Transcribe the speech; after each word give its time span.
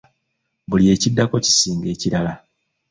Buli 0.69 0.85
ekiddako 0.93 1.35
kisinga 1.45 1.87
ekirala. 1.93 2.33